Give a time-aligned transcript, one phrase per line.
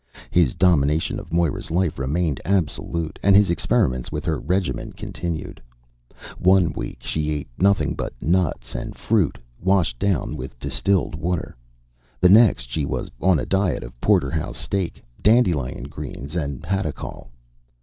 [0.31, 5.61] His domination of Moira's life remained absolute, and his experiments with her regimen continued.
[6.39, 11.55] One week, she ate nothing but nuts and fruit, washed down with distilled water;
[12.19, 17.29] the next, she was on a diet of porterhouse steak, dandelion greens and Hadacol.